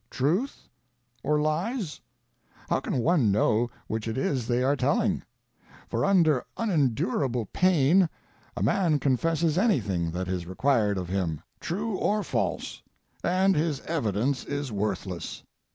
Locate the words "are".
4.63-4.75